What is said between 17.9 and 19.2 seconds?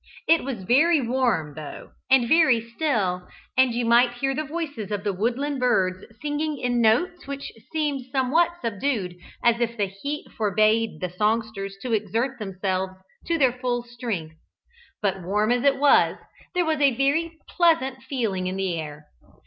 feeling in the air.